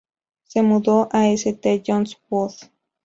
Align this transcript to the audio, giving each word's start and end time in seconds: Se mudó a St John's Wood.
Se 0.45 0.63
mudó 0.63 1.09
a 1.11 1.27
St 1.27 1.83
John's 1.85 2.17
Wood. 2.31 2.53